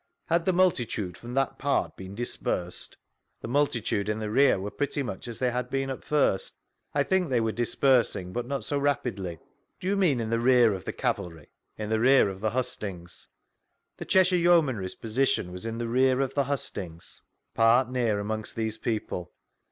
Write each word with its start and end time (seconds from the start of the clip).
'Uskd 0.31 0.45
the 0.45 0.53
multitude 0.53 1.15
from 1.15 1.35
that 1.35 1.59
part 1.59 1.95
been 1.95 2.15
dis 2.15 2.35
persed?— 2.35 2.97
The 3.41 3.47
multitude 3.47 4.09
in 4.09 4.17
the 4.17 4.31
rear 4.31 4.59
were 4.59 4.71
pretty 4.71 5.03
much 5.03 5.27
as 5.27 5.37
they 5.37 5.51
had 5.51 5.69
been 5.69 5.91
at 5.91 6.03
first. 6.03 6.55
I 6.95 7.03
think 7.03 7.29
they 7.29 7.39
were 7.39 7.51
dispersing, 7.51 8.33
but 8.33 8.47
not 8.47 8.63
so 8.63 8.79
rapidly. 8.79 9.37
Do 9.79 9.85
you 9.85 9.95
mean 9.95 10.19
in 10.19 10.31
the 10.31 10.41
tear 10.43 10.73
of 10.73 10.85
the 10.85 10.91
cavalry 10.93 11.51
P— 11.77 11.83
In 11.83 11.89
the 11.91 11.99
rear 11.99 12.29
of 12.29 12.41
the 12.41 12.49
hustings. 12.49 13.27
The 13.97 14.05
Cheshiie 14.07 14.41
Yeomanry's 14.41 14.95
position 14.95 15.51
was 15.51 15.67
in 15.67 15.77
the 15.77 15.87
rear 15.87 16.15
ttf 16.17 16.33
the 16.33 16.45
hustings?— 16.45 17.21
Part 17.53 17.91
near 17.91 18.19
amoogst 18.23 18.55
these 18.55 18.79
peoide. 18.79 19.27